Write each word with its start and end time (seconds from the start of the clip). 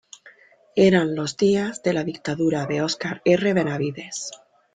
Eran 0.87 1.13
los 1.13 1.37
días 1.37 1.83
de 1.83 1.93
la 1.93 2.03
dictadura 2.03 2.65
de 2.65 2.81
Óscar 2.81 3.21
R. 3.23 3.53
Benavides. 3.53 4.31